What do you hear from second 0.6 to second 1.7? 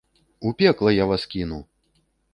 пекла я вас кіну!